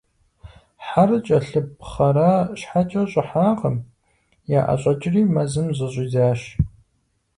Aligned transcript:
Хьэр 0.85 1.11
кӀэлъыпхъэра 1.25 2.31
щхьэкӀэ, 2.59 3.03
щӀыхьакъым- 3.11 3.77
яӀэщӀэкӀри, 4.59 5.21
мэзым 5.33 5.67
зыщӀидзащ. 5.77 6.41